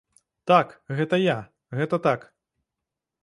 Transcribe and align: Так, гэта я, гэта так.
Так, 0.51 0.71
гэта 0.99 1.19
я, 1.21 1.37
гэта 1.79 1.99
так. 2.09 2.25